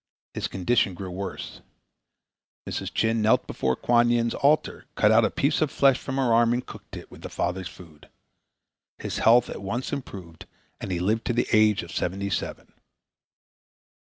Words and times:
His 0.33 0.47
condition 0.47 0.95
grew 0.95 1.11
worse. 1.11 1.61
Mrs. 2.67 2.91
Chin 2.91 3.21
knelt 3.21 3.45
before 3.45 3.75
Kuan 3.75 4.09
Yin's 4.09 4.33
altar, 4.33 4.85
cut 4.95 5.11
out 5.11 5.23
a 5.23 5.29
piece 5.29 5.61
of 5.61 5.69
flesh 5.69 5.99
from 5.99 6.15
her 6.15 6.33
arm 6.33 6.53
and 6.53 6.65
cooked 6.65 6.97
it 6.97 7.11
with 7.11 7.21
the 7.21 7.29
father's 7.29 7.67
food. 7.69 8.09
His 8.97 9.19
health 9.19 9.47
at 9.47 9.61
once 9.61 9.93
improved 9.93 10.47
and 10.79 10.89
he 10.91 10.99
lived 10.99 11.25
to 11.25 11.33
the 11.33 11.45
age 11.53 11.83
of 11.83 11.91
seventy 11.91 12.31
seven. 12.31 12.73